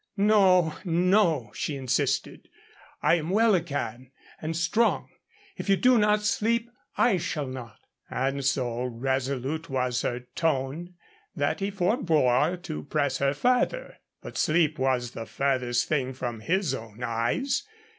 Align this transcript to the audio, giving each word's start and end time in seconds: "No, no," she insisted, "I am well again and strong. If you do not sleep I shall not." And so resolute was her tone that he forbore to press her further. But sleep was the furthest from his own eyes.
"No, 0.17 0.73
no," 0.83 1.51
she 1.53 1.75
insisted, 1.75 2.49
"I 3.03 3.13
am 3.19 3.29
well 3.29 3.53
again 3.53 4.09
and 4.41 4.57
strong. 4.57 5.09
If 5.57 5.69
you 5.69 5.75
do 5.75 5.99
not 5.99 6.23
sleep 6.23 6.71
I 6.97 7.17
shall 7.17 7.45
not." 7.45 7.77
And 8.09 8.43
so 8.43 8.81
resolute 8.83 9.69
was 9.69 10.01
her 10.01 10.21
tone 10.33 10.95
that 11.35 11.59
he 11.59 11.69
forbore 11.69 12.57
to 12.63 12.81
press 12.85 13.19
her 13.19 13.35
further. 13.35 13.97
But 14.23 14.39
sleep 14.39 14.79
was 14.79 15.11
the 15.11 15.27
furthest 15.27 15.87
from 16.15 16.39
his 16.39 16.73
own 16.73 17.03
eyes. 17.03 17.61